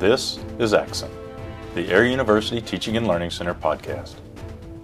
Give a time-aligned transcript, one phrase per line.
[0.00, 1.10] This is Axon,
[1.74, 4.14] the Air University Teaching and Learning Center podcast.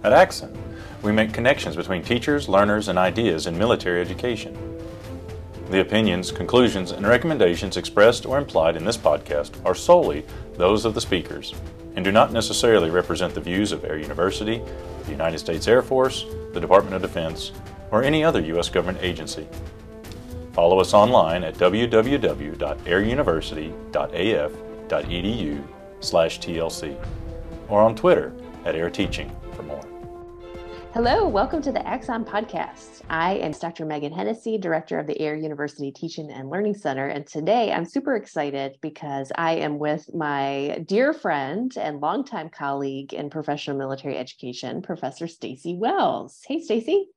[0.03, 0.55] At Axon,
[1.01, 4.55] we make connections between teachers, learners, and ideas in military education.
[5.71, 10.93] The opinions, conclusions, and recommendations expressed or implied in this podcast are solely those of
[10.93, 11.55] the speakers
[11.95, 14.61] and do not necessarily represent the views of Air University,
[15.05, 17.53] the United States Air Force, the Department of Defense,
[17.89, 18.69] or any other U.S.
[18.69, 19.47] government agency.
[20.53, 21.55] Follow us online at
[24.87, 25.67] www.airuniversity.af.edu
[25.99, 26.97] slash TLC
[27.69, 28.33] or on Twitter
[28.65, 29.81] at Air Teaching for more.
[30.93, 33.01] Hello, welcome to the Axon Podcast.
[33.09, 33.85] I am Dr.
[33.85, 37.07] Megan Hennessy, Director of the Air University Teaching and Learning Center.
[37.07, 43.13] And today I'm super excited because I am with my dear friend and longtime colleague
[43.13, 46.41] in professional military education, Professor Stacy Wells.
[46.47, 47.09] Hey, Stacy.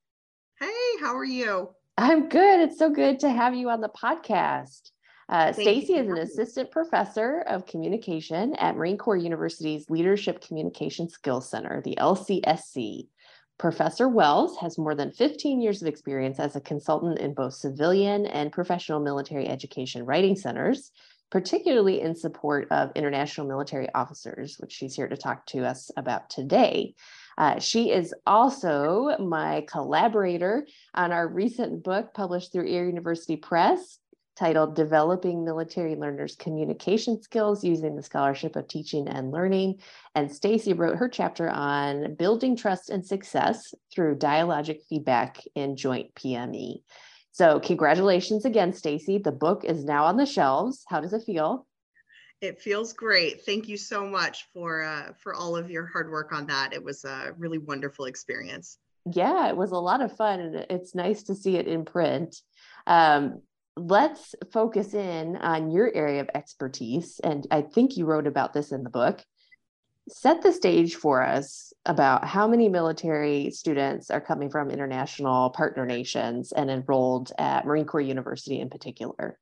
[0.59, 1.71] Hey, how are you?
[1.96, 2.60] I'm good.
[2.60, 4.91] It's so good to have you on the podcast.
[5.30, 11.48] Uh, Stacy is an assistant professor of communication at Marine Corps University's Leadership Communication Skills
[11.48, 13.06] Center, the LCSC.
[13.56, 18.26] Professor Wells has more than 15 years of experience as a consultant in both civilian
[18.26, 20.90] and professional military education writing centers,
[21.30, 26.28] particularly in support of international military officers, which she's here to talk to us about
[26.28, 26.92] today.
[27.38, 34.00] Uh, she is also my collaborator on our recent book published through Air University Press
[34.36, 39.80] titled Developing Military Learners Communication Skills Using the Scholarship of Teaching and Learning.
[40.14, 46.14] And Stacy wrote her chapter on building trust and success through dialogic feedback in joint
[46.14, 46.82] PME.
[47.32, 49.18] So congratulations again, Stacy.
[49.18, 50.84] The book is now on the shelves.
[50.88, 51.66] How does it feel?
[52.40, 53.42] It feels great.
[53.42, 56.72] Thank you so much for uh, for all of your hard work on that.
[56.72, 58.78] It was a really wonderful experience.
[59.04, 62.37] Yeah, it was a lot of fun, and it's nice to see it in print.
[62.87, 63.42] Um,
[63.88, 68.72] let's focus in on your area of expertise, and I think you wrote about this
[68.72, 69.25] in the book.
[70.09, 75.87] Set the stage for us about how many military students are coming from international partner
[75.87, 79.38] nations and enrolled at Marine Corps University in particular.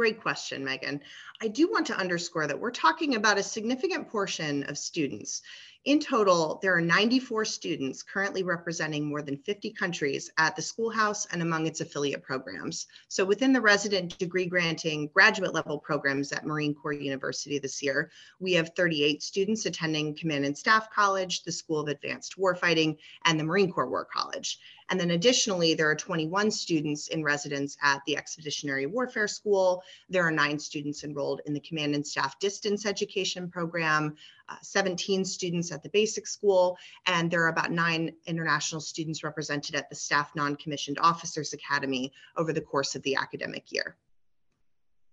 [0.00, 1.02] Great question, Megan.
[1.42, 5.42] I do want to underscore that we're talking about a significant portion of students.
[5.84, 11.26] In total, there are 94 students currently representing more than 50 countries at the schoolhouse
[11.32, 12.86] and among its affiliate programs.
[13.08, 18.10] So within the resident degree granting graduate level programs at Marine Corps University this year,
[18.40, 23.38] we have 38 students attending Command and Staff College, the School of Advanced Warfighting, and
[23.38, 24.58] the Marine Corps War College.
[24.90, 29.82] And then additionally, there are 21 students in residence at the Expeditionary Warfare School.
[30.08, 34.16] There are nine students enrolled in the Command and Staff Distance Education Program,
[34.48, 39.76] uh, 17 students at the basic school, and there are about nine international students represented
[39.76, 43.96] at the Staff Non-Commissioned Officers Academy over the course of the academic year.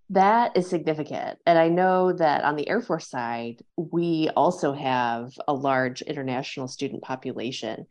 [0.09, 1.37] That is significant.
[1.45, 6.69] And I know that on the Air Force side, we also have a large international
[6.69, 7.85] student population.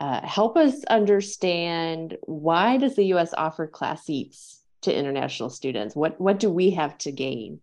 [0.00, 3.32] Uh, help us understand why does the U.S.
[3.32, 5.94] offer class seats to international students?
[5.94, 7.60] What what do we have to gain?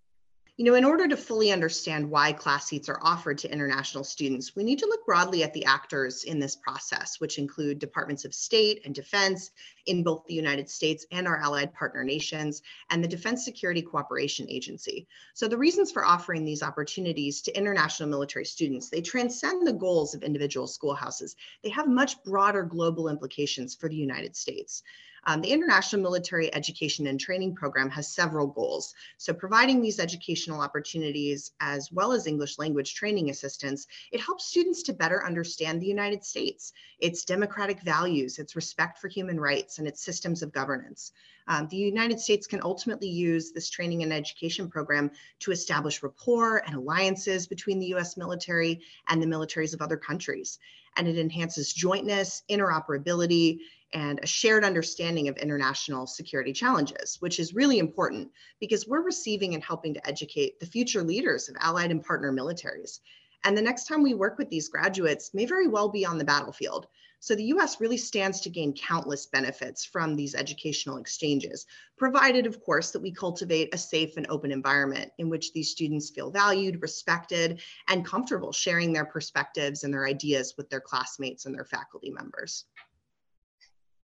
[0.62, 4.56] You know, in order to fully understand why class seats are offered to international students,
[4.56, 8.34] we need to look broadly at the actors in this process, which include departments of
[8.36, 9.50] state and defense
[9.88, 12.62] in both the United States and our allied partner nations,
[12.92, 15.08] and the Defense Security Cooperation Agency.
[15.34, 20.14] So the reasons for offering these opportunities to international military students, they transcend the goals
[20.14, 21.38] of individual schoolhouses.
[21.64, 24.84] They have much broader global implications for the United States.
[25.26, 28.96] Um, the International Military Education and Training Program has several goals.
[29.18, 34.82] So providing these educational opportunities as well as English language training assistance, it helps students
[34.84, 39.88] to better understand the United States, its democratic values, its respect for human rights, and
[39.88, 41.12] its systems of governance.
[41.48, 46.64] Um, the United States can ultimately use this training and education program to establish rapport
[46.66, 50.60] and alliances between the US military and the militaries of other countries.
[50.98, 53.60] And it enhances jointness, interoperability,
[53.94, 58.30] and a shared understanding of international security challenges, which is really important
[58.60, 63.00] because we're receiving and helping to educate the future leaders of allied and partner militaries.
[63.44, 66.26] And the next time we work with these graduates may very well be on the
[66.26, 66.88] battlefield.
[67.20, 72.60] So the US really stands to gain countless benefits from these educational exchanges, provided, of
[72.64, 76.82] course, that we cultivate a safe and open environment in which these students feel valued,
[76.82, 82.10] respected, and comfortable sharing their perspectives and their ideas with their classmates and their faculty
[82.10, 82.66] members.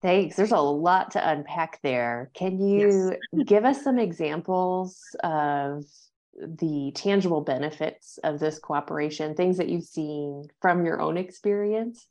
[0.05, 0.37] Thanks.
[0.37, 2.31] There's a lot to unpack there.
[2.35, 3.45] Can you yes.
[3.47, 5.87] give us some examples of
[6.39, 12.07] the tangible benefits of this cooperation, things that you've seen from your own experience?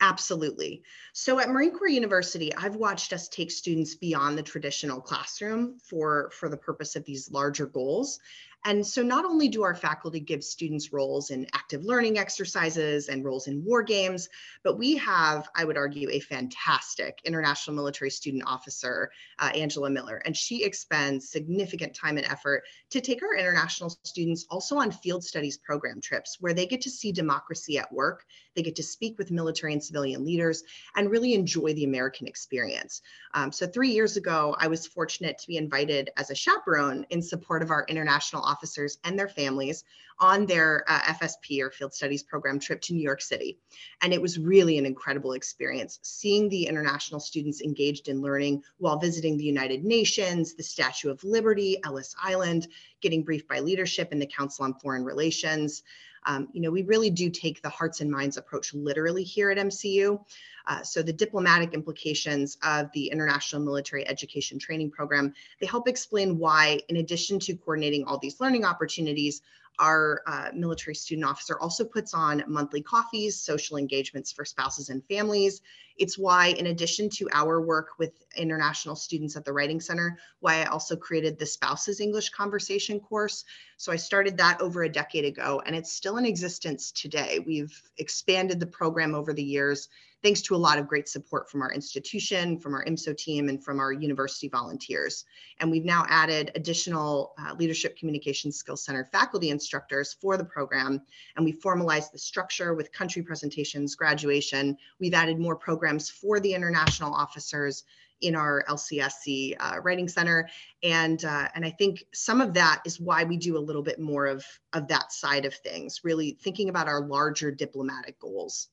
[0.00, 0.82] Absolutely.
[1.12, 6.30] So at Marine Corps University, I've watched us take students beyond the traditional classroom for,
[6.32, 8.18] for the purpose of these larger goals.
[8.66, 13.22] And so not only do our faculty give students roles in active learning exercises and
[13.22, 14.28] roles in war games,
[14.62, 20.22] but we have, I would argue, a fantastic international military student officer, uh, Angela Miller,
[20.24, 25.24] and she expends significant time and effort to take our international students also on field
[25.24, 28.24] studies program trips where they get to see democracy at work,
[28.54, 30.62] they get to speak with military and civilian leaders,
[30.96, 33.02] and really enjoy the American experience.
[33.34, 37.22] Um, so three years ago, I was fortunate to be invited as a chaperone in
[37.22, 39.84] support of our international officers and their families
[40.18, 43.58] on their uh, FSP or Field Studies Program trip to New York City.
[44.00, 48.98] And it was really an incredible experience seeing the international students engaged in learning while
[48.98, 52.68] visiting the United Nations, the Statue of Liberty, Ellis Island,
[53.00, 55.82] getting briefed by leadership in the Council on Foreign Relations.
[56.26, 59.58] Um, you know, we really do take the hearts and minds approach literally here at
[59.58, 60.18] MCU.
[60.66, 66.38] Uh, so the diplomatic implications of the International Military Education Training Program, they help explain
[66.38, 69.42] why, in addition to coordinating all these learning opportunities,
[69.78, 75.04] our uh, military student officer also puts on monthly coffees, social engagements for spouses and
[75.06, 75.62] families.
[75.96, 80.62] It's why, in addition to our work with international students at the Writing Center, why
[80.62, 83.44] I also created the Spouses English Conversation course.
[83.76, 87.38] So I started that over a decade ago, and it's still in existence today.
[87.44, 89.88] We've expanded the program over the years
[90.24, 93.62] thanks to a lot of great support from our institution, from our IMSO team, and
[93.62, 95.26] from our university volunteers.
[95.60, 101.02] And we've now added additional uh, Leadership Communication Skills Center faculty instructors for the program,
[101.36, 104.78] and we formalized the structure with country presentations, graduation.
[104.98, 107.84] We've added more programs for the international officers
[108.22, 110.48] in our LCSC uh, Writing Center.
[110.82, 114.00] And, uh, and I think some of that is why we do a little bit
[114.00, 114.42] more of,
[114.72, 118.68] of that side of things, really thinking about our larger diplomatic goals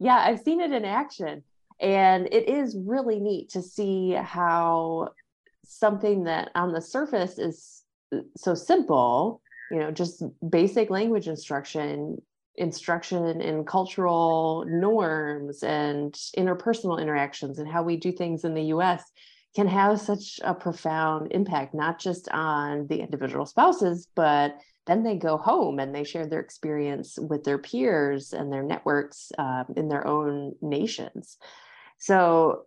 [0.00, 1.44] yeah, I've seen it in action.
[1.78, 5.10] And it is really neat to see how
[5.64, 7.82] something that on the surface is
[8.36, 12.20] so simple, you know, just basic language instruction,
[12.56, 19.04] instruction in cultural norms and interpersonal interactions and how we do things in the US
[19.54, 24.56] can have such a profound impact, not just on the individual spouses, but
[24.90, 29.30] then they go home and they share their experience with their peers and their networks
[29.38, 31.38] um, in their own nations.
[31.98, 32.64] So,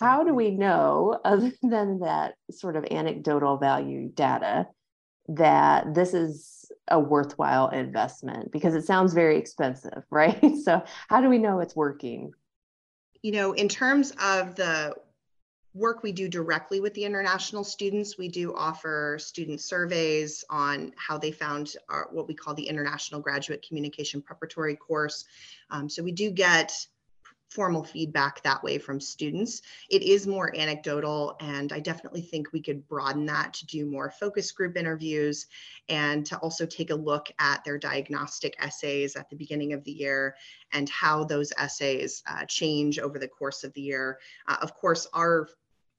[0.00, 4.68] how do we know, other than that sort of anecdotal value data,
[5.28, 8.52] that this is a worthwhile investment?
[8.52, 10.56] Because it sounds very expensive, right?
[10.62, 12.30] So, how do we know it's working?
[13.22, 14.94] You know, in terms of the
[15.76, 18.16] work we do directly with the international students.
[18.16, 23.20] We do offer student surveys on how they found our, what we call the International
[23.20, 25.24] Graduate Communication Preparatory course.
[25.70, 26.72] Um, so we do get
[27.48, 29.62] formal feedback that way from students.
[29.88, 34.10] It is more anecdotal, and I definitely think we could broaden that to do more
[34.10, 35.46] focus group interviews
[35.88, 39.92] and to also take a look at their diagnostic essays at the beginning of the
[39.92, 40.36] year
[40.72, 44.18] and how those essays uh, change over the course of the year.
[44.48, 45.48] Uh, of course, our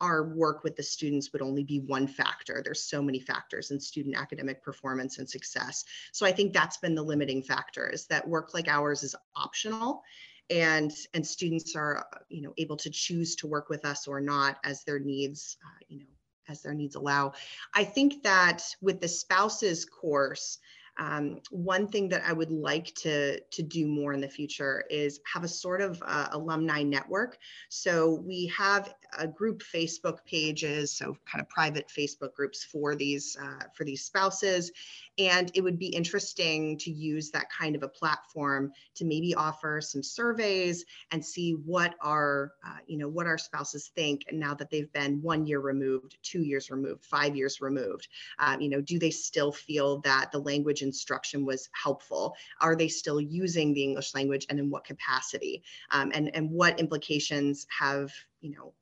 [0.01, 2.61] our work with the students would only be one factor.
[2.63, 5.83] There's so many factors in student academic performance and success.
[6.11, 10.03] So I think that's been the limiting factor is that work like ours is optional
[10.49, 14.57] and and students are you know able to choose to work with us or not
[14.63, 16.05] as their needs uh, you know
[16.49, 17.33] as their needs allow.
[17.73, 20.59] I think that with the spouses course,
[20.99, 25.19] um, one thing that I would like to, to do more in the future is
[25.31, 27.37] have a sort of uh, alumni network.
[27.69, 33.37] So we have a group Facebook pages, so kind of private Facebook groups for these
[33.41, 34.71] uh, for these spouses,
[35.17, 39.81] and it would be interesting to use that kind of a platform to maybe offer
[39.81, 44.53] some surveys and see what our uh, you know what our spouses think and now
[44.53, 48.07] that they've been one year removed, two years removed, five years removed.
[48.39, 52.35] Um, you know, do they still feel that the language instruction was helpful?
[52.61, 55.63] Are they still using the English language and in what capacity?
[55.91, 58.11] Um, and, and what implications have,
[58.41, 58.73] you know,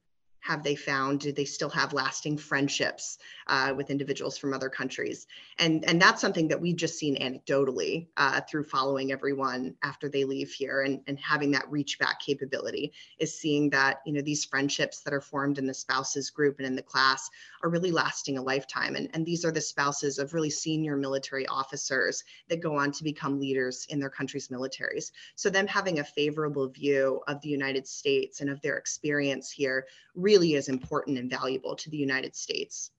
[0.45, 1.21] have they found?
[1.21, 5.25] Do they still have lasting friendships uh, with individuals from other countries?
[5.57, 10.23] And and that's something that we've just seen anecdotally uh, through following everyone after they
[10.23, 14.45] leave here and, and having that reach back capability is seeing that you know these
[14.45, 17.27] friendships that are formed in the spouses group and in the class
[17.63, 18.95] are really lasting a lifetime.
[18.95, 23.03] And, and these are the spouses of really senior military officers that go on to
[23.03, 25.11] become leaders in their country's militaries.
[25.33, 29.87] So them having a favorable view of the united states and of their experience here
[30.15, 32.91] really is important and valuable to the United States.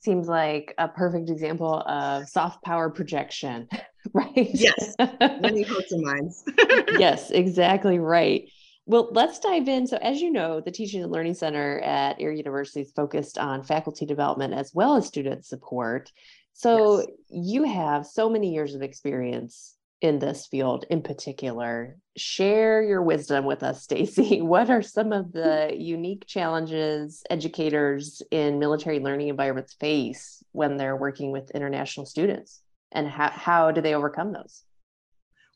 [0.00, 3.68] Seems like a perfect example of soft power projection,
[4.12, 4.50] right?
[4.52, 6.44] Yes, many hopes and minds.
[6.98, 8.48] yes, exactly right.
[8.86, 9.86] Well, let's dive in.
[9.86, 13.62] So, as you know, the Teaching and Learning Center at Air University is focused on
[13.62, 16.12] faculty development as well as student support.
[16.54, 17.08] So yes.
[17.30, 21.96] you have so many years of experience in this field in particular.
[22.14, 24.42] Share your wisdom with us, Stacy.
[24.54, 30.94] What are some of the unique challenges educators in military learning environments face when they're
[30.94, 32.60] working with international students?
[32.92, 34.62] And how, how do they overcome those?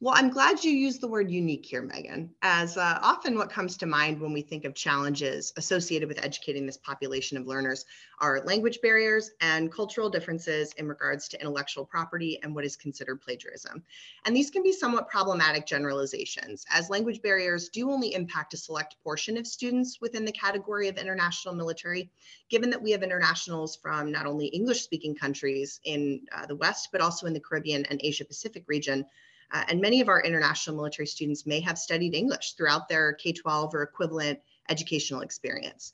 [0.00, 3.76] Well, I'm glad you used the word unique here, Megan, as uh, often what comes
[3.78, 7.85] to mind when we think of challenges associated with educating this population of learners
[8.21, 13.21] are language barriers and cultural differences in regards to intellectual property and what is considered
[13.21, 13.83] plagiarism.
[14.25, 18.95] And these can be somewhat problematic generalizations, as language barriers do only impact a select
[19.02, 22.09] portion of students within the category of international military,
[22.50, 26.90] given that we have internationals from not only English speaking countries in uh, the West,
[26.93, 29.05] but also in the Caribbean and Asia Pacific region
[29.52, 33.75] uh, and many of our international military students may have studied English throughout their K-12
[33.75, 35.93] or equivalent educational experience.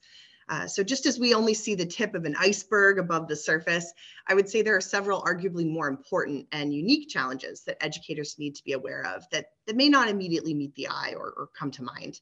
[0.49, 3.93] Uh, so just as we only see the tip of an iceberg above the surface,
[4.29, 8.55] I would say there are several arguably more important and unique challenges that educators need
[8.57, 11.71] to be aware of that, that may not immediately meet the eye or, or come
[11.73, 12.21] to mind.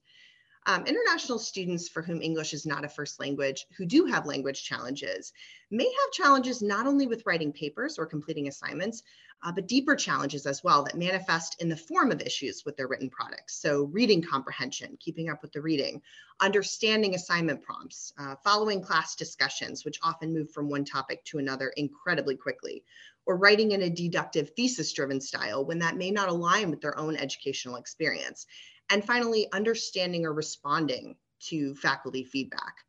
[0.67, 4.63] Um, international students for whom English is not a first language, who do have language
[4.63, 5.33] challenges,
[5.73, 9.03] may have challenges not only with writing papers or completing assignments,
[9.43, 12.87] uh, but deeper challenges as well that manifest in the form of issues with their
[12.87, 13.61] written products.
[13.61, 16.01] So reading comprehension, keeping up with the reading,
[16.41, 21.73] understanding assignment prompts, uh, following class discussions, which often move from one topic to another
[21.77, 22.85] incredibly quickly,
[23.27, 26.97] or writing in a deductive thesis driven style when that may not align with their
[26.97, 28.47] own educational experience.
[28.93, 31.17] And finally, understanding or responding
[31.49, 32.85] to faculty feedback.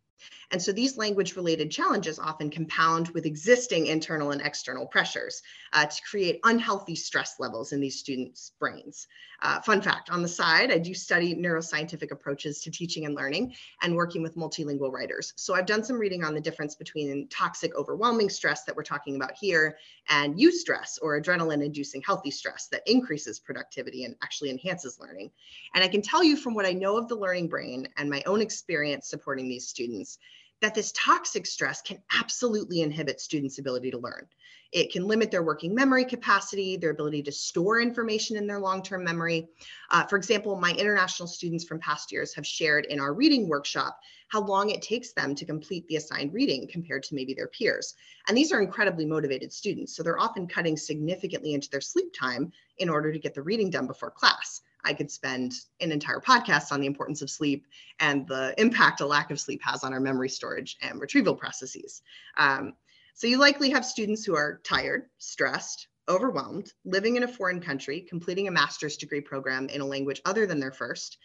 [0.53, 5.41] And so these language related challenges often compound with existing internal and external pressures
[5.74, 9.07] uh, to create unhealthy stress levels in these students' brains.
[9.41, 13.55] Uh, fun fact on the side, I do study neuroscientific approaches to teaching and learning
[13.81, 15.33] and working with multilingual writers.
[15.38, 19.15] So I've done some reading on the difference between toxic, overwhelming stress that we're talking
[19.15, 25.00] about here and eustress or adrenaline inducing healthy stress that increases productivity and actually enhances
[25.00, 25.31] learning.
[25.74, 28.22] And I can tell you from what I know of the learning brain and my
[28.27, 30.19] own experience supporting these students
[30.63, 34.25] that this toxic stress can absolutely inhibit students' ability to learn.
[34.72, 39.03] It can limit their working memory capacity, their ability to store information in their long-term
[39.03, 39.50] memory.
[39.91, 44.00] Uh, for example, my international students from past years have shared in our reading workshop
[44.29, 47.93] how long it takes them to complete the assigned reading compared to maybe their peers.
[48.29, 52.53] And these are incredibly motivated students, so they're often cutting significantly into their sleep time
[52.77, 54.62] in order to get the reading done before class.
[54.85, 57.65] I could spend an entire podcast on the importance of sleep
[57.99, 62.01] and the impact a lack of sleep has on our memory storage and retrieval processes.
[62.37, 62.73] Um,
[63.13, 68.01] so you likely have students who are tired, stressed, overwhelmed, living in a foreign country,
[68.01, 71.17] completing a master's degree program in a language other than their first,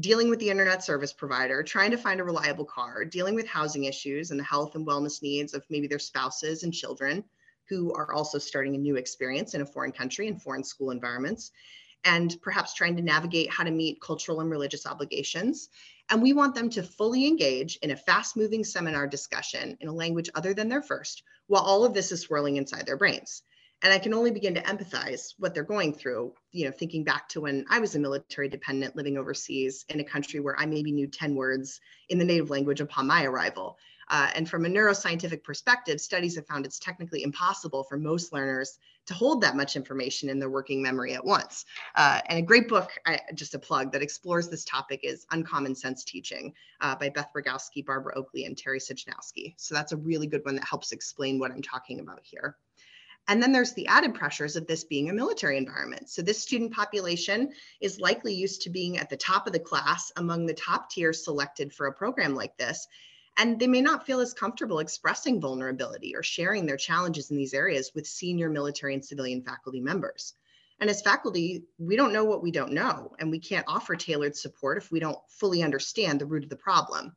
[0.00, 3.84] dealing with the internet service provider, trying to find a reliable car, dealing with housing
[3.84, 7.22] issues and the health and wellness needs of maybe their spouses and children
[7.68, 11.52] who are also starting a new experience in a foreign country and foreign school environments
[12.04, 15.68] and perhaps trying to navigate how to meet cultural and religious obligations.
[16.10, 19.94] And we want them to fully engage in a fast moving seminar discussion in a
[19.94, 23.42] language other than their first, while all of this is swirling inside their brains.
[23.82, 27.28] And I can only begin to empathize what they're going through, you know, thinking back
[27.30, 30.92] to when I was a military dependent living overseas in a country where I maybe
[30.92, 33.78] knew 10 words in the native language upon my arrival.
[34.12, 38.78] Uh, and from a neuroscientific perspective, studies have found it's technically impossible for most learners
[39.06, 41.64] to hold that much information in their working memory at once.
[41.94, 45.74] Uh, and a great book, I, just a plug, that explores this topic is Uncommon
[45.74, 46.52] Sense Teaching
[46.82, 49.54] uh, by Beth Rogowsky, Barbara Oakley, and Terry Sejnowski.
[49.56, 52.58] So that's a really good one that helps explain what I'm talking about here.
[53.28, 56.10] And then there's the added pressures of this being a military environment.
[56.10, 60.12] So this student population is likely used to being at the top of the class
[60.16, 62.86] among the top tiers selected for a program like this.
[63.38, 67.54] And they may not feel as comfortable expressing vulnerability or sharing their challenges in these
[67.54, 70.34] areas with senior military and civilian faculty members.
[70.80, 74.36] And as faculty, we don't know what we don't know, and we can't offer tailored
[74.36, 77.14] support if we don't fully understand the root of the problem.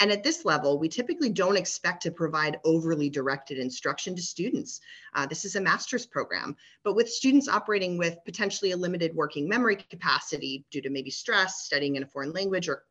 [0.00, 4.80] And at this level, we typically don't expect to provide overly directed instruction to students.
[5.14, 9.48] Uh, this is a master's program, but with students operating with potentially a limited working
[9.48, 12.82] memory capacity due to maybe stress, studying in a foreign language, or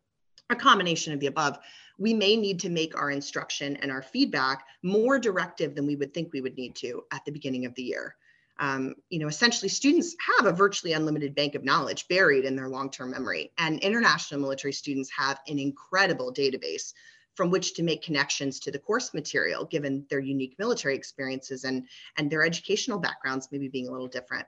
[0.53, 1.59] a combination of the above,
[1.97, 6.13] we may need to make our instruction and our feedback more directive than we would
[6.13, 8.15] think we would need to at the beginning of the year.
[8.59, 12.69] Um, you know, essentially students have a virtually unlimited bank of knowledge buried in their
[12.69, 16.93] long-term memory and international military students have an incredible database
[17.35, 21.87] from which to make connections to the course material given their unique military experiences and,
[22.17, 24.45] and their educational backgrounds maybe being a little different.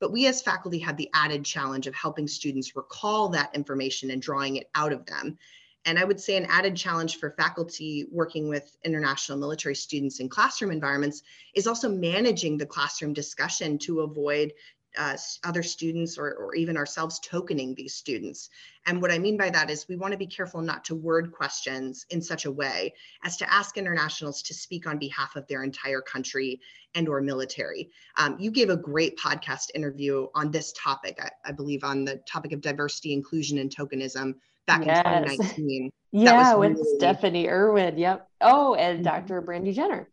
[0.00, 4.22] But we as faculty have the added challenge of helping students recall that information and
[4.22, 5.38] drawing it out of them.
[5.84, 10.28] And I would say an added challenge for faculty working with international military students in
[10.28, 11.22] classroom environments
[11.54, 14.52] is also managing the classroom discussion to avoid
[14.96, 18.48] uh, other students or, or even ourselves tokening these students.
[18.86, 21.32] And what I mean by that is we want to be careful not to word
[21.32, 25.62] questions in such a way as to ask internationals to speak on behalf of their
[25.62, 26.60] entire country
[26.94, 27.90] and or military.
[28.16, 32.16] Um, you gave a great podcast interview on this topic, I, I, believe on the
[32.26, 34.34] topic of diversity, inclusion, and tokenism
[34.66, 34.98] back yes.
[34.98, 35.90] in 2019.
[36.12, 36.78] yeah, with.
[36.96, 37.98] Stephanie Irwin.
[37.98, 38.28] Yep.
[38.40, 39.04] Oh, and mm-hmm.
[39.04, 39.40] Dr.
[39.42, 40.08] Brandy Jenner.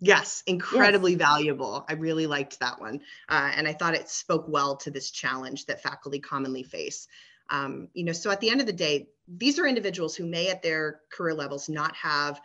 [0.00, 1.18] Yes, incredibly yes.
[1.18, 1.84] valuable.
[1.88, 3.00] I really liked that one.
[3.28, 7.08] Uh, and I thought it spoke well to this challenge that faculty commonly face.
[7.50, 10.48] Um, you know, so at the end of the day, these are individuals who may
[10.48, 12.40] at their career levels not have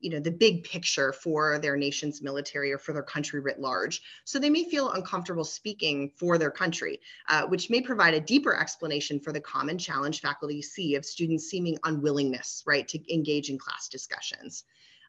[0.00, 4.02] you know the big picture for their nation's military or for their country writ large
[4.24, 8.54] so they may feel uncomfortable speaking for their country uh, which may provide a deeper
[8.54, 13.58] explanation for the common challenge faculty see of students seeming unwillingness right to engage in
[13.58, 14.64] class discussions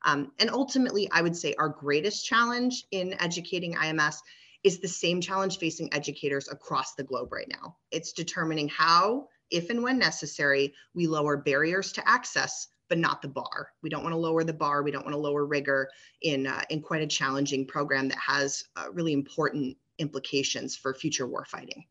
[0.08, 4.16] um, and ultimately, I would say our greatest challenge in educating IMS
[4.64, 7.76] is the same challenge facing educators across the globe right now.
[7.92, 13.28] It's determining how, if and when necessary, we lower barriers to access, but not the
[13.28, 13.74] bar.
[13.84, 14.82] We don't want to lower the bar.
[14.82, 15.90] We don't want to lower rigor
[16.22, 21.28] in, uh, in quite a challenging program that has uh, really important implications for future
[21.28, 21.84] warfighting.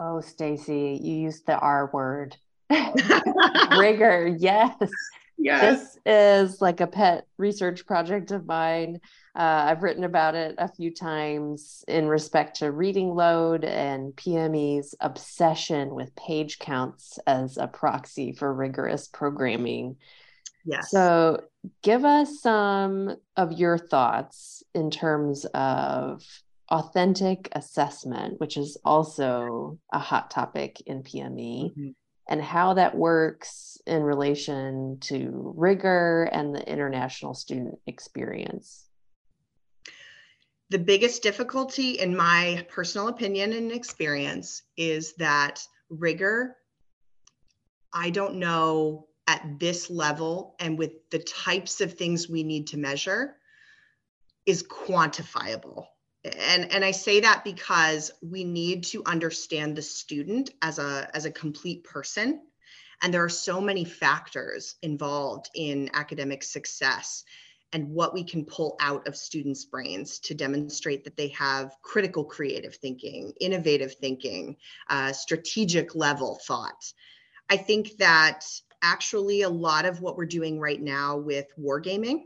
[0.00, 2.36] Oh, Stacy, you used the R word.
[3.78, 4.74] rigor, yes.
[5.40, 5.94] Yes.
[5.94, 9.00] This is like a pet research project of mine.
[9.34, 14.94] Uh, I've written about it a few times in respect to reading load and PME's
[15.00, 19.96] obsession with page counts as a proxy for rigorous programming.
[20.64, 20.90] Yes.
[20.90, 21.44] So,
[21.82, 26.22] give us some of your thoughts in terms of
[26.70, 31.70] authentic assessment, which is also a hot topic in PME.
[31.70, 31.90] Mm-hmm
[32.30, 38.86] and how that works in relation to rigor and the international student experience.
[40.70, 46.56] The biggest difficulty, in my personal opinion and experience, is that rigor,
[47.92, 52.76] I don't know at this level and with the types of things we need to
[52.76, 53.36] measure,
[54.46, 55.86] is quantifiable
[56.24, 61.24] and and i say that because we need to understand the student as a as
[61.24, 62.42] a complete person.
[63.02, 67.24] And there are so many factors involved in academic success
[67.72, 72.24] and what we can pull out of students brains to demonstrate that they have critical
[72.24, 74.56] creative thinking innovative thinking
[74.90, 76.92] uh, strategic level thought.
[77.48, 78.44] I think that
[78.82, 82.24] actually a lot of what we're doing right now with wargaming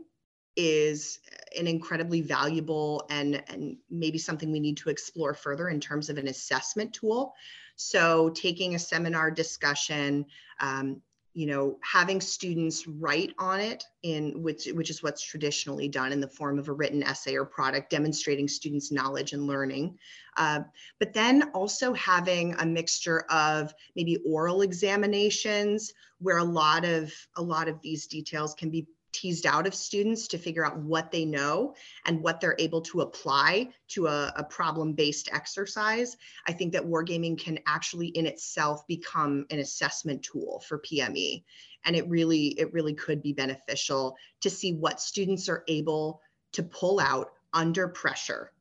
[0.55, 1.19] is
[1.57, 6.17] an incredibly valuable and, and maybe something we need to explore further in terms of
[6.17, 7.33] an assessment tool.
[7.75, 10.25] So taking a seminar discussion,
[10.59, 11.01] um,
[11.33, 16.21] you know, having students write on it in which, which is what's traditionally done in
[16.21, 19.97] the form of a written essay or product demonstrating students' knowledge and learning.
[20.37, 20.61] Uh,
[20.97, 27.41] but then also having a mixture of maybe oral examinations where a lot of a
[27.41, 31.23] lot of these details can be teased out of students to figure out what they
[31.23, 31.73] know
[32.05, 37.39] and what they're able to apply to a, a problem-based exercise, I think that wargaming
[37.39, 41.43] can actually in itself become an assessment tool for PME.
[41.85, 46.63] And it really, it really could be beneficial to see what students are able to
[46.63, 48.51] pull out under pressure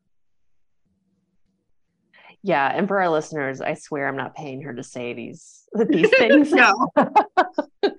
[2.47, 6.11] yeah, and for our listeners, I swear I'm not paying her to say these these
[6.19, 6.53] things.
[6.53, 6.89] no.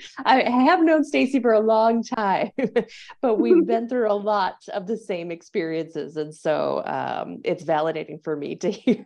[0.26, 2.52] I have known Stacy for a long time,
[3.22, 8.24] but we've been through a lot of the same experiences, and so um, it's validating
[8.24, 9.06] for me to hear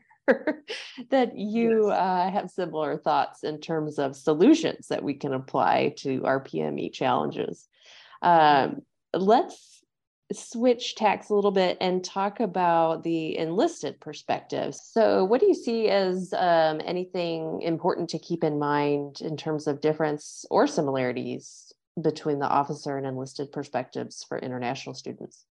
[1.10, 1.98] that you yes.
[1.98, 6.94] uh, have similar thoughts in terms of solutions that we can apply to our PME
[6.94, 7.68] challenges.
[8.22, 8.82] Um,
[9.14, 9.79] let's
[10.32, 14.76] switch tacks a little bit and talk about the enlisted perspective.
[14.76, 19.68] So, what do you see as um, anything important to keep in mind in terms
[19.68, 25.46] of difference or similarities between the officer and enlisted perspectives for international students?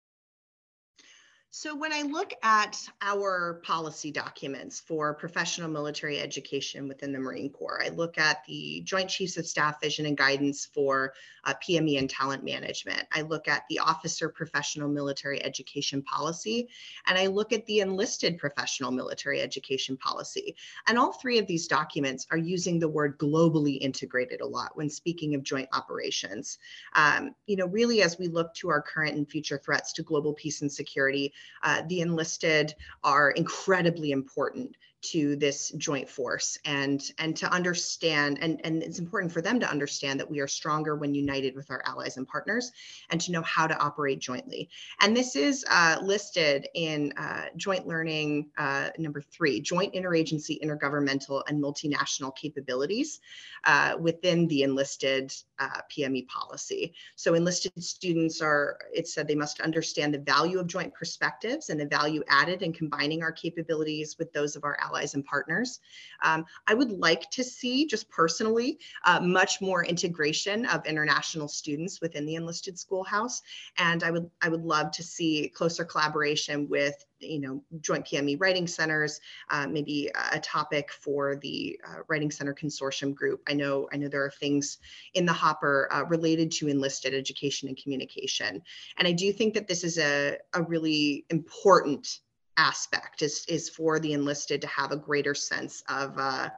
[1.50, 7.50] So when I look at our policy documents for professional military education within the Marine
[7.50, 11.14] Corps, I look at the Joint Chiefs of Staff vision and guidance for
[11.46, 13.04] uh, PME and talent management.
[13.14, 16.68] I look at the officer professional military education policy,
[17.08, 20.56] and I look at the enlisted professional military education policy.
[20.88, 24.90] And all three of these documents are using the word globally integrated a lot when
[24.90, 26.60] speaking of joint operations.
[26.94, 30.34] Um, you know, really as we look to our current and future threats to global
[30.34, 31.34] peace and security,
[31.64, 32.74] uh, the enlisted
[33.04, 39.32] are incredibly important to this joint force and and to understand and and it's important
[39.32, 42.72] for them to understand that we are stronger when united with our allies and partners
[43.10, 44.70] and to know how to operate jointly.
[45.02, 51.44] And this is uh, listed in uh, joint learning uh, number three joint interagency intergovernmental
[51.48, 53.20] and multinational capabilities
[53.66, 56.94] uh, within the enlisted uh, pme policy.
[57.16, 61.80] So enlisted students are it said they must understand the value of joint perspectives and
[61.80, 65.80] the value added in combining our capabilities with those of our allies and partners.
[66.22, 72.02] Um, I would like to see, just personally, uh, much more integration of international students
[72.02, 73.42] within the enlisted schoolhouse,
[73.78, 78.40] and I would I would love to see closer collaboration with you know joint PME
[78.40, 83.42] writing centers, uh, maybe a topic for the uh, writing center consortium group.
[83.48, 84.78] I know I know there are things
[85.14, 88.62] in the hopper uh, related to enlisted education and communication,
[88.98, 92.20] and I do think that this is a a really important
[92.58, 96.50] aspect is is for the enlisted to have a greater sense of uh,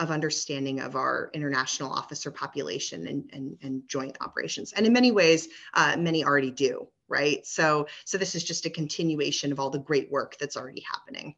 [0.00, 4.72] of understanding of our international officer population and, and, and joint operations.
[4.72, 7.46] And in many ways, uh, many already do, right?
[7.46, 11.34] So, so this is just a continuation of all the great work that's already happening.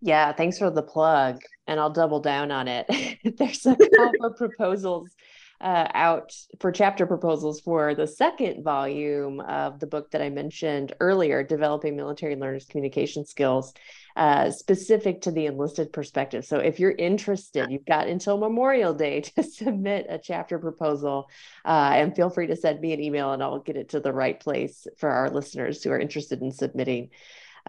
[0.00, 1.42] Yeah, thanks for the plug.
[1.66, 2.86] And I'll double down on it.
[3.36, 5.10] There's a couple of proposals
[5.60, 10.94] uh, out for chapter proposals for the second volume of the book that I mentioned
[11.00, 13.72] earlier, Developing Military Learners Communication Skills,
[14.16, 16.44] uh, specific to the enlisted perspective.
[16.44, 21.28] So if you're interested, you've got until Memorial Day to submit a chapter proposal,
[21.64, 24.12] uh, and feel free to send me an email and I'll get it to the
[24.12, 27.10] right place for our listeners who are interested in submitting.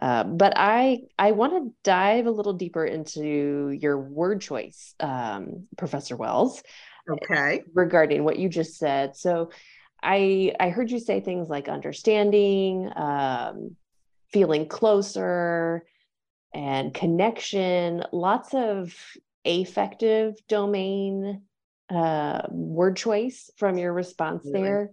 [0.00, 5.66] Uh, but I I want to dive a little deeper into your word choice, um,
[5.76, 6.62] Professor Wells
[7.08, 7.62] okay.
[7.74, 9.16] regarding what you just said.
[9.16, 9.50] So
[10.00, 13.74] i i heard you say things like understanding um,
[14.32, 15.84] feeling closer
[16.54, 18.94] and connection lots of
[19.44, 21.42] affective domain
[21.90, 24.62] uh, word choice from your response really?
[24.62, 24.90] there.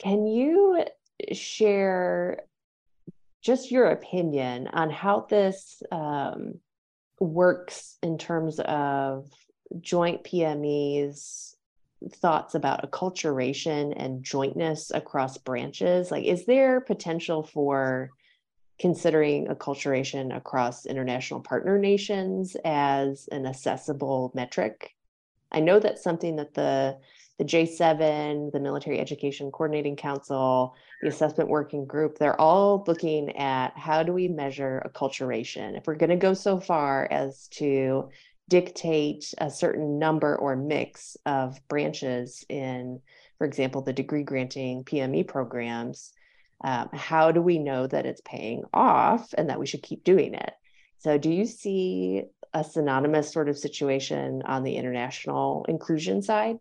[0.00, 0.84] Can you
[1.32, 2.40] share
[3.40, 6.54] just your opinion on how this um,
[7.20, 9.28] works in terms of
[9.80, 11.56] joint PME's
[12.10, 16.10] thoughts about acculturation and jointness across branches?
[16.10, 18.10] Like, is there potential for
[18.78, 24.94] considering acculturation across international partner nations as an accessible metric?
[25.52, 26.98] I know that's something that the
[27.38, 33.76] the J7, the Military Education Coordinating Council, the Assessment Working Group, they're all looking at
[33.76, 35.76] how do we measure acculturation?
[35.76, 38.08] If we're going to go so far as to
[38.48, 43.00] dictate a certain number or mix of branches in,
[43.38, 46.12] for example, the degree granting PME programs,
[46.62, 50.34] um, how do we know that it's paying off and that we should keep doing
[50.34, 50.52] it?
[50.98, 56.58] So, do you see a synonymous sort of situation on the international inclusion side?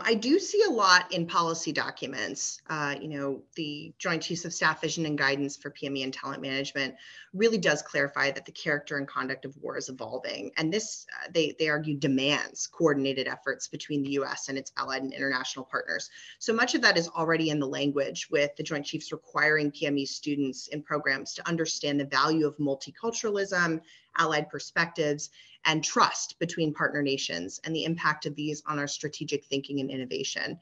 [0.00, 2.60] I do see a lot in policy documents.
[2.68, 6.42] Uh, you know, the Joint Chiefs of Staff Vision and Guidance for PME and Talent
[6.42, 6.94] Management
[7.32, 10.50] really does clarify that the character and conduct of war is evolving.
[10.58, 15.02] And this, uh, they, they argue, demands coordinated efforts between the US and its allied
[15.02, 16.10] and international partners.
[16.40, 20.06] So much of that is already in the language, with the Joint Chiefs requiring PME
[20.06, 23.80] students in programs to understand the value of multiculturalism,
[24.18, 25.30] allied perspectives,
[25.66, 29.90] and trust between partner nations and the impact of these on our strategic thinking and
[29.90, 30.58] innovation.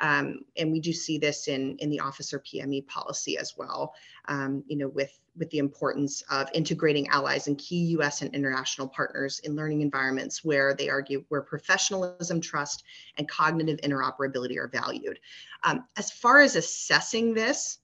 [0.00, 3.94] Um, and we do see this in, in the officer PME policy as well,
[4.26, 8.88] um, you know, with, with the importance of integrating allies and key US and international
[8.88, 12.84] partners in learning environments where they argue where professionalism, trust,
[13.16, 15.18] and cognitive interoperability are valued.
[15.64, 17.78] Um, as far as assessing this,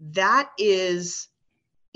[0.00, 1.28] that is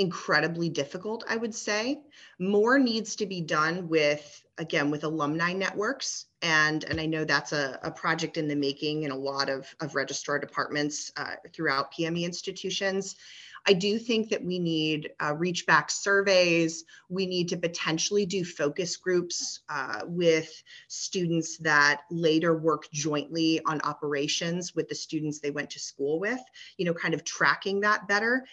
[0.01, 2.01] incredibly difficult, I would say.
[2.39, 6.25] More needs to be done with, again, with alumni networks.
[6.41, 9.67] And, and I know that's a, a project in the making in a lot of,
[9.81, 13.17] of registrar departments uh, throughout PME institutions.
[13.67, 16.85] I do think that we need uh, reach back surveys.
[17.11, 20.51] We need to potentially do focus groups uh, with
[20.89, 26.41] students that later work jointly on operations with the students they went to school with,
[26.79, 28.47] you know, kind of tracking that better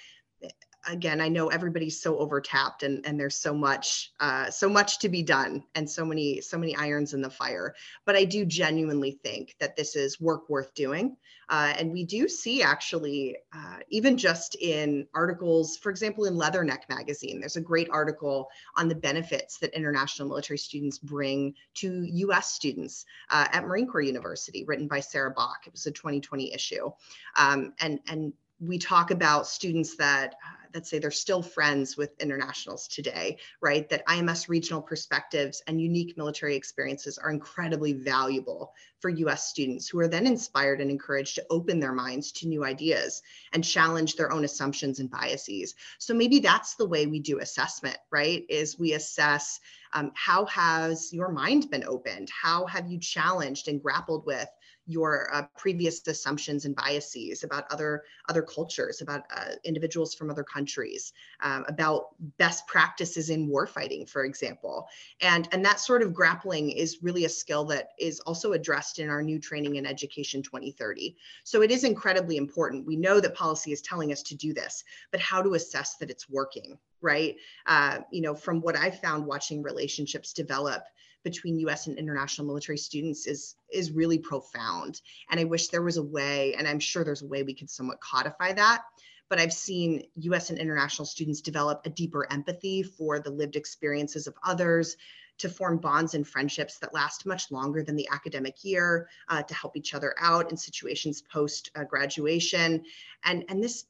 [0.87, 5.09] again, I know everybody's so overtapped and, and there's so much, uh, so much to
[5.09, 7.75] be done and so many, so many irons in the fire.
[8.05, 11.17] But I do genuinely think that this is work worth doing.
[11.49, 16.89] Uh, and we do see actually, uh, even just in articles, for example, in Leatherneck
[16.89, 22.51] magazine, there's a great article on the benefits that international military students bring to US
[22.51, 25.59] students uh, at Marine Corps University, written by Sarah Bach.
[25.65, 26.91] It was a 2020 issue.
[27.37, 30.35] Um, and, and we talk about students that
[30.73, 33.89] that say they're still friends with internationals today, right?
[33.89, 39.99] That IMS regional perspectives and unique military experiences are incredibly valuable for US students who
[39.99, 43.21] are then inspired and encouraged to open their minds to new ideas
[43.53, 45.75] and challenge their own assumptions and biases.
[45.99, 48.43] So maybe that's the way we do assessment, right?
[48.49, 49.59] Is we assess
[49.93, 52.29] um, how has your mind been opened?
[52.29, 54.49] How have you challenged and grappled with
[54.87, 60.43] your uh, previous assumptions and biases about other other cultures, about uh, individuals from other
[60.43, 64.87] countries, um, about best practices in warfighting, for example.
[65.21, 69.09] And, and that sort of grappling is really a skill that is also addressed in
[69.09, 71.15] our new training and education 2030.
[71.43, 72.87] So it is incredibly important.
[72.87, 76.09] We know that policy is telling us to do this, but how to assess that
[76.09, 77.35] it's working, right?
[77.65, 80.83] Uh, you know, from what I've found watching relationships develop
[81.23, 85.01] between US and international military students is is really profound.
[85.29, 87.69] And I wish there was a way, and I'm sure there's a way we could
[87.69, 88.83] somewhat codify that.
[89.29, 94.27] But I've seen US and international students develop a deeper empathy for the lived experiences
[94.27, 94.95] of others,
[95.37, 99.53] to form bonds and friendships that last much longer than the academic year, uh, to
[99.53, 102.83] help each other out in situations post uh, graduation.
[103.23, 103.85] And, and this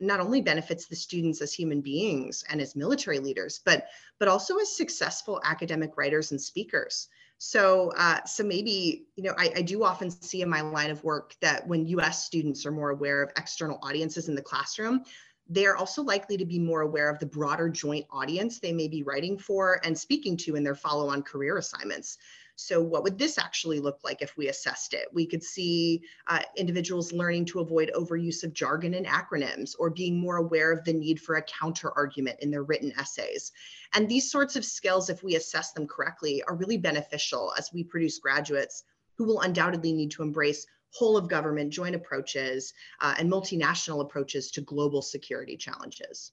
[0.00, 3.86] not only benefits the students as human beings and as military leaders, but
[4.18, 7.08] but also as successful academic writers and speakers.
[7.38, 11.04] So, uh, so maybe you know, I, I do often see in my line of
[11.04, 12.24] work that when U.S.
[12.24, 15.04] students are more aware of external audiences in the classroom,
[15.48, 19.02] they're also likely to be more aware of the broader joint audience they may be
[19.02, 22.18] writing for and speaking to in their follow-on career assignments.
[22.60, 25.06] So what would this actually look like if we assessed it?
[25.12, 30.18] We could see uh, individuals learning to avoid overuse of jargon and acronyms or being
[30.18, 33.52] more aware of the need for a counter argument in their written essays.
[33.94, 37.84] And these sorts of skills, if we assess them correctly, are really beneficial as we
[37.84, 38.82] produce graduates
[39.16, 44.50] who will undoubtedly need to embrace whole of government joint approaches uh, and multinational approaches
[44.50, 46.32] to global security challenges.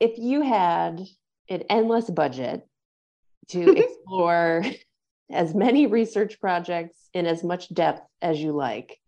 [0.00, 1.06] If you had
[1.50, 2.66] an endless budget
[3.48, 4.64] to explore
[5.30, 8.98] as many research projects in as much depth as you like,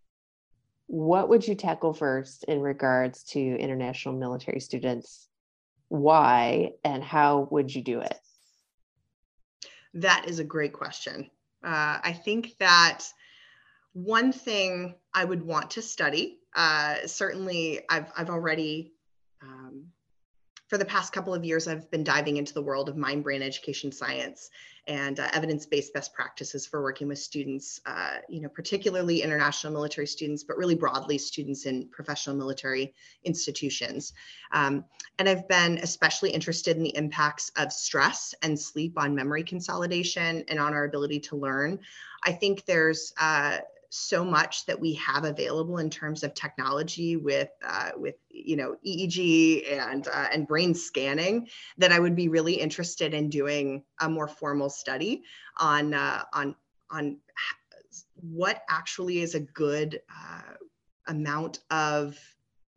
[0.87, 5.27] what would you tackle first in regards to international military students?
[5.87, 8.17] Why and how would you do it?
[9.93, 11.29] That is a great question.
[11.63, 13.05] Uh, I think that
[13.93, 18.93] one thing I would want to study, uh, certainly I've, I've already
[20.71, 23.41] for the past couple of years, I've been diving into the world of mind brain
[23.41, 24.49] education science
[24.87, 30.07] and uh, evidence-based best practices for working with students, uh, you know, particularly international military
[30.07, 32.93] students, but really broadly students in professional military
[33.25, 34.13] institutions.
[34.53, 34.85] Um,
[35.19, 40.45] and I've been especially interested in the impacts of stress and sleep on memory consolidation
[40.47, 41.79] and on our ability to learn.
[42.23, 43.57] I think there's uh,
[43.93, 48.75] so much that we have available in terms of technology with uh, with you know
[48.87, 54.09] EEG and uh, and brain scanning that I would be really interested in doing a
[54.09, 55.23] more formal study
[55.57, 56.55] on uh, on
[56.89, 57.17] on
[58.15, 60.53] what actually is a good uh,
[61.07, 62.17] amount of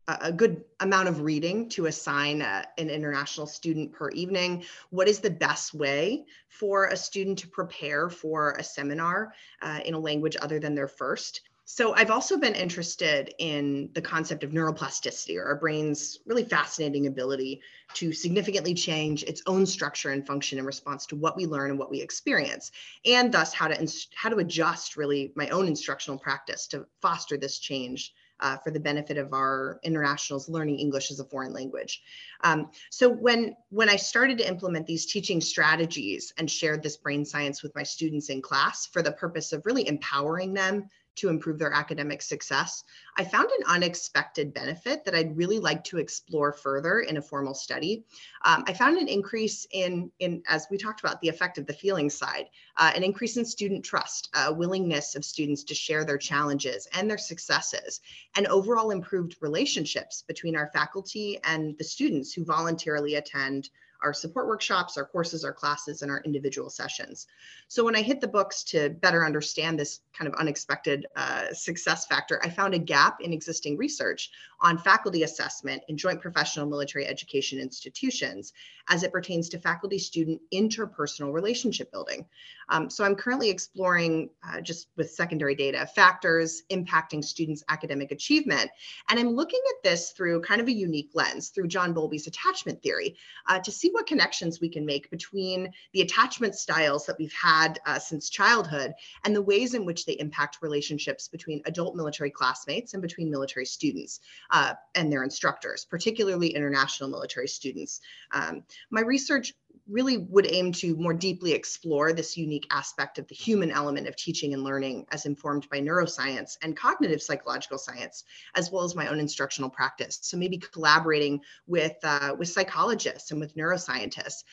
[0.07, 4.63] a good amount of reading to assign a, an international student per evening.
[4.89, 9.93] What is the best way for a student to prepare for a seminar uh, in
[9.93, 11.41] a language other than their first?
[11.67, 17.07] So I've also been interested in the concept of neuroplasticity or our brain's really fascinating
[17.07, 17.61] ability
[17.95, 21.79] to significantly change its own structure and function in response to what we learn and
[21.79, 22.71] what we experience,
[23.03, 27.57] and thus how to how to adjust really my own instructional practice to foster this
[27.57, 32.01] change uh, for the benefit of our internationals learning English as a foreign language.
[32.43, 37.25] Um, so when, when I started to implement these teaching strategies and shared this brain
[37.25, 41.59] science with my students in class for the purpose of really empowering them to improve
[41.59, 42.83] their academic success,
[43.17, 47.53] I found an unexpected benefit that I'd really like to explore further in a formal
[47.53, 48.03] study.
[48.43, 51.73] Um, I found an increase in, in, as we talked about, the effect of the
[51.73, 52.45] feeling side,
[52.77, 57.09] uh, an increase in student trust, a willingness of students to share their challenges and
[57.09, 58.01] their successes,
[58.35, 63.69] and overall improved relationships between our faculty and the students who voluntarily attend
[64.05, 67.25] our support workshops, our courses, our classes, and our individual sessions.
[67.67, 72.05] So when I hit the books to better understand this kind of unexpected uh, success
[72.05, 74.29] factor, I found a gap in existing research
[74.61, 78.53] on faculty assessment in joint professional military education institutions
[78.89, 82.25] as it pertains to faculty student interpersonal relationship building.
[82.69, 88.69] Um, so I'm currently exploring uh, just with secondary data factors impacting students' academic achievement.
[89.09, 92.81] And I'm looking at this through kind of a unique lens through John Bowlby's attachment
[92.83, 97.31] theory uh, to see what connections we can make between the attachment styles that we've
[97.31, 102.29] had uh, since childhood and the ways in which they impact relationships between adult military
[102.29, 104.19] classmates and between military students
[104.51, 108.01] uh, and their instructors, particularly international military students.
[108.33, 109.53] Um, my research
[109.87, 114.15] really would aim to more deeply explore this unique aspect of the human element of
[114.15, 118.23] teaching and learning as informed by neuroscience and cognitive psychological science,
[118.55, 120.19] as well as my own instructional practice.
[120.21, 124.43] So maybe collaborating with, uh, with psychologists and with neuroscientists,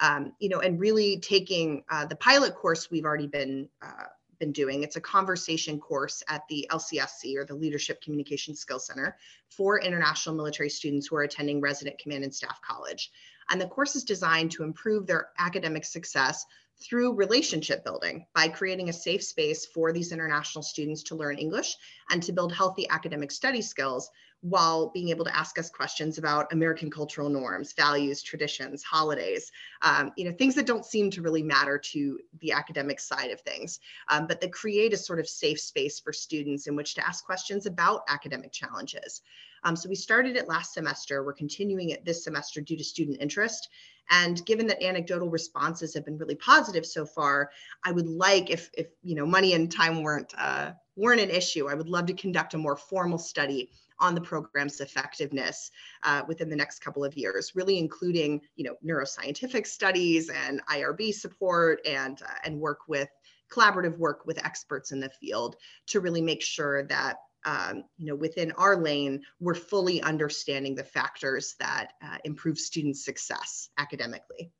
[0.00, 4.06] um, you know, and really taking uh, the pilot course we've already been uh,
[4.40, 4.82] been doing.
[4.82, 9.16] It's a conversation course at the LCSC or the Leadership Communication Skills Center
[9.50, 13.12] for international military students who are attending resident command and staff college.
[13.50, 16.46] And the course is designed to improve their academic success
[16.82, 21.76] through relationship building by creating a safe space for these international students to learn English
[22.10, 24.10] and to build healthy academic study skills
[24.42, 30.12] while being able to ask us questions about American cultural norms, values, traditions, holidays, um,
[30.16, 33.80] you know, things that don't seem to really matter to the academic side of things,
[34.08, 37.24] um, but that create a sort of safe space for students in which to ask
[37.24, 39.20] questions about academic challenges.
[39.64, 41.22] Um, so we started it last semester.
[41.22, 43.68] We're continuing it this semester due to student interest.
[44.10, 47.50] And given that anecdotal responses have been really positive so far,
[47.84, 51.68] I would like, if, if you know, money and time weren't uh, weren't an issue,
[51.68, 55.70] I would love to conduct a more formal study on the program's effectiveness
[56.02, 61.12] uh, within the next couple of years, really including, you know, neuroscientific studies and IRB
[61.14, 63.08] support and uh, and work with
[63.50, 68.14] collaborative work with experts in the field to really make sure that um, you know,
[68.14, 74.52] within our lane, we're fully understanding the factors that uh, improve student success academically.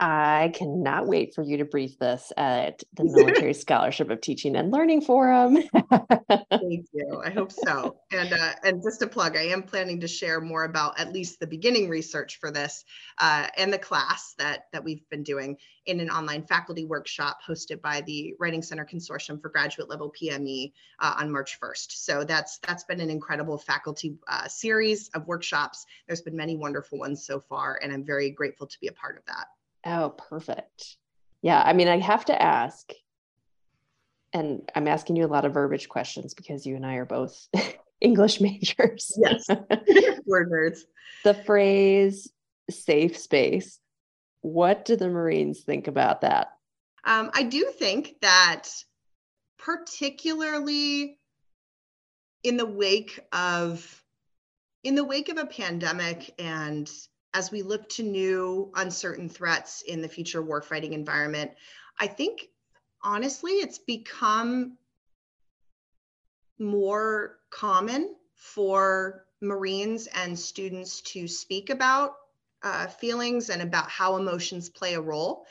[0.00, 4.70] I cannot wait for you to brief this at the Military Scholarship of Teaching and
[4.70, 5.56] Learning Forum.
[5.90, 7.22] Thank you.
[7.24, 7.96] I hope so.
[8.12, 11.40] And uh, and just a plug, I am planning to share more about at least
[11.40, 12.84] the beginning research for this
[13.18, 15.56] uh, and the class that that we've been doing
[15.86, 20.72] in an online faculty workshop hosted by the Writing Center Consortium for Graduate Level PME
[21.00, 21.92] uh, on March 1st.
[21.92, 25.86] So that's that's been an incredible faculty uh, series of workshops.
[26.06, 29.16] There's been many wonderful ones so far, and I'm very grateful to be a part
[29.16, 29.46] of that.
[29.84, 30.96] Oh, perfect.
[31.42, 32.90] Yeah, I mean, I have to ask,
[34.32, 37.48] and I'm asking you a lot of verbiage questions because you and I are both
[38.00, 39.12] English majors.
[39.16, 39.46] Yes,
[40.26, 40.80] word nerds.
[41.24, 42.30] The phrase
[42.70, 43.78] safe space,
[44.40, 46.52] what do the Marines think about that?
[47.04, 48.68] Um, I do think that,
[49.58, 51.18] particularly
[52.42, 54.02] in the wake of
[54.84, 56.90] in the wake of a pandemic and
[57.34, 61.50] as we look to new uncertain threats in the future warfighting environment,
[61.98, 62.48] I think
[63.02, 64.76] honestly it's become
[66.58, 72.14] more common for Marines and students to speak about
[72.62, 75.46] uh, feelings and about how emotions play a role.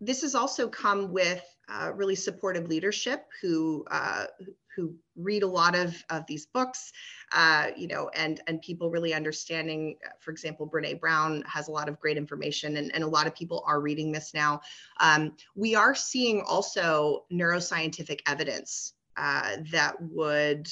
[0.00, 4.26] This has also come with uh, really supportive leadership who uh,
[4.74, 6.92] who read a lot of, of these books,
[7.32, 11.88] uh, you know, and, and people really understanding, for example, Brene Brown has a lot
[11.88, 14.60] of great information and, and a lot of people are reading this now.
[15.00, 20.68] Um, we are seeing also neuroscientific evidence uh, that would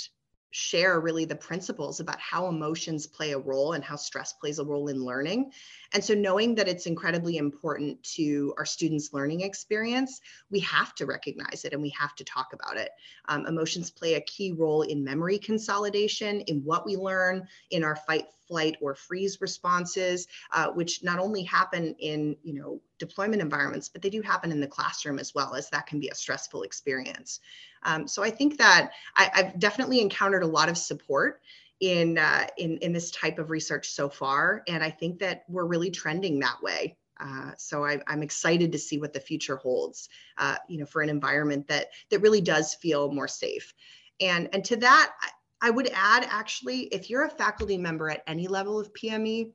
[0.50, 4.64] share really the principles about how emotions play a role and how stress plays a
[4.64, 5.52] role in learning.
[5.92, 11.06] And so, knowing that it's incredibly important to our students' learning experience, we have to
[11.06, 12.90] recognize it and we have to talk about it.
[13.28, 17.96] Um, emotions play a key role in memory consolidation, in what we learn, in our
[17.96, 23.88] fight, flight, or freeze responses, uh, which not only happen in you know deployment environments,
[23.88, 26.62] but they do happen in the classroom as well, as that can be a stressful
[26.62, 27.40] experience.
[27.82, 31.40] Um, so I think that I, have definitely encountered a lot of support
[31.80, 34.62] in, uh, in, in this type of research so far.
[34.68, 36.96] And I think that we're really trending that way.
[37.18, 40.08] Uh, so I, am excited to see what the future holds,
[40.38, 43.74] uh, you know, for an environment that that really does feel more safe.
[44.20, 45.12] And and to that,
[45.60, 49.52] I would add actually, if you're a faculty member at any level of PME,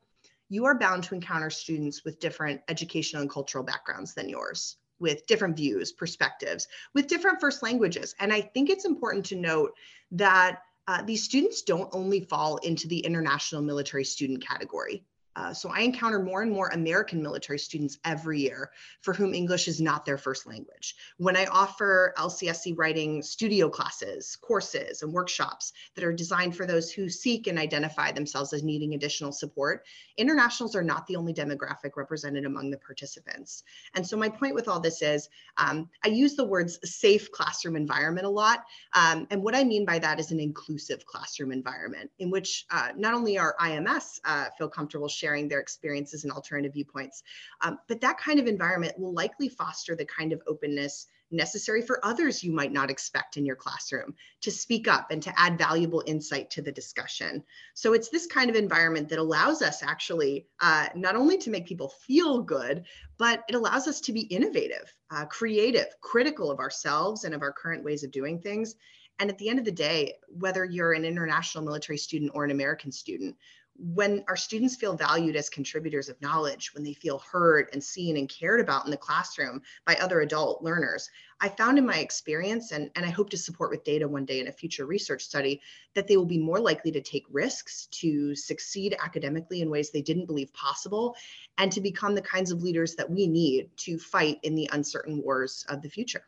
[0.49, 5.27] you are bound to encounter students with different educational and cultural backgrounds than yours with
[5.27, 8.15] different views, perspectives, with different first languages.
[8.19, 9.73] And I think it's important to note
[10.11, 15.03] that uh, these students don't only fall into the international military student category.
[15.35, 18.71] Uh, so I encounter more and more American military students every year
[19.01, 20.95] for whom English is not their first language.
[21.17, 26.91] When I offer LCSC writing studio classes, courses, and workshops that are designed for those
[26.91, 29.85] who seek and identify themselves as needing additional support,
[30.17, 33.63] internationals are not the only demographic represented among the participants.
[33.93, 37.75] And so my point with all this is um, I use the words safe classroom
[37.75, 38.65] environment a lot.
[38.93, 42.89] Um, and what I mean by that is an inclusive classroom environment in which uh,
[42.95, 47.23] not only our IMS uh, feel comfortable sharing sharing their experiences and alternative viewpoints.
[47.61, 52.05] Um, but that kind of environment will likely foster the kind of openness necessary for
[52.05, 56.03] others you might not expect in your classroom to speak up and to add valuable
[56.05, 57.43] insight to the discussion.
[57.73, 61.65] So it's this kind of environment that allows us actually uh, not only to make
[61.65, 62.83] people feel good,
[63.17, 67.51] but it allows us to be innovative, uh, creative, critical of ourselves and of our
[67.51, 68.75] current ways of doing things.
[69.17, 72.51] And at the end of the day, whether you're an international military student or an
[72.51, 73.35] American student,
[73.77, 78.15] when our students feel valued as contributors of knowledge, when they feel heard and seen
[78.17, 81.09] and cared about in the classroom by other adult learners,
[81.41, 84.39] I found in my experience, and, and I hope to support with data one day
[84.39, 85.61] in a future research study,
[85.93, 90.01] that they will be more likely to take risks, to succeed academically in ways they
[90.01, 91.15] didn't believe possible,
[91.57, 95.21] and to become the kinds of leaders that we need to fight in the uncertain
[95.21, 96.23] wars of the future.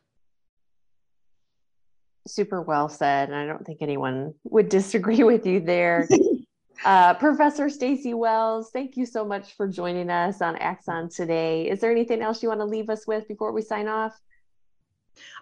[2.26, 6.06] Super well said and i don't think anyone would disagree with you there
[6.84, 11.68] Uh, Professor Stase Wells, thank you so much for joining us on Axon today.
[11.68, 14.18] Is there anything else you want to leave us with before we sign off?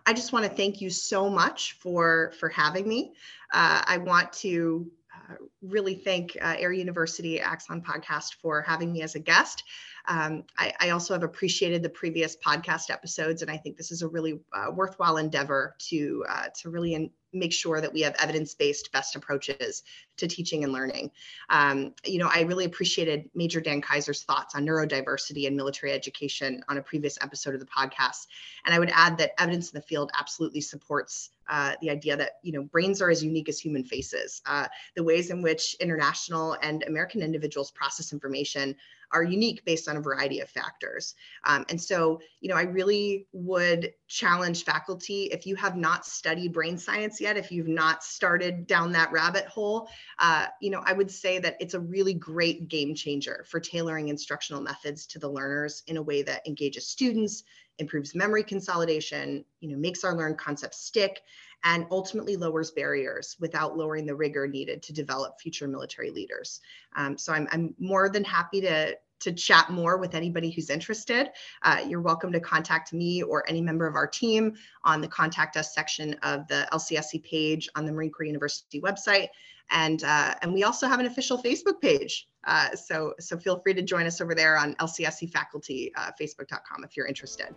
[0.07, 3.13] I just want to thank you so much for for having me.
[3.53, 9.03] Uh, I want to uh, really thank uh, Air University Axon Podcast for having me
[9.03, 9.63] as a guest.
[10.09, 14.03] Um, I, I, also have appreciated the previous podcast episodes, and I think this is
[14.03, 18.15] a really uh, worthwhile endeavor to uh, to really in, make sure that we have
[18.19, 19.83] evidence-based best approaches
[20.17, 21.11] to teaching and learning.
[21.51, 26.63] Um, you know, I really appreciated Major Dan Kaiser's thoughts on neurodiversity and military education
[26.69, 28.27] on a previous episode of the podcast.
[28.65, 32.39] And I would add that evidence in the field absolutely supports uh, the idea that
[32.43, 34.43] you know brains are as unique as human faces.
[34.47, 34.67] Uh,
[34.97, 38.75] the ways in which international and American individuals process information
[39.13, 41.15] are unique based on a variety of factors.
[41.45, 46.53] Um, and so, you know, I really would challenge faculty if you have not studied
[46.53, 50.93] brain science yet, if you've not started down that rabbit hole, uh, you know, I
[50.93, 55.29] would say that it's a really great game changer for tailoring instructional methods to the
[55.29, 57.45] learners in a way that engages students,
[57.79, 61.23] improves memory consolidation, you know, makes our learned concepts stick,
[61.65, 66.61] and ultimately lowers barriers without lowering the rigor needed to develop future military leaders.
[66.95, 71.31] Um, so I'm, I'm more than happy to, to chat more with anybody who's interested.
[71.63, 74.55] Uh, you're welcome to contact me or any member of our team
[74.85, 79.29] on the contact us section of the LCSC page on the Marine Corps University website.
[79.71, 82.29] And, uh, and we also have an official Facebook page.
[82.45, 86.85] Uh, so, so feel free to join us over there on LCSC faculty, uh, facebook.com
[86.85, 87.55] if you're interested.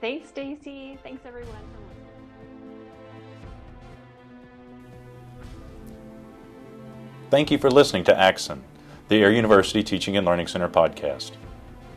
[0.00, 0.98] Thanks, Stase.
[1.02, 1.62] Thanks, everyone.
[7.30, 8.62] Thank you for listening to Axon,
[9.08, 11.30] the Air University Teaching and Learning Center podcast.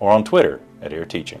[0.00, 1.40] or on Twitter at airteaching.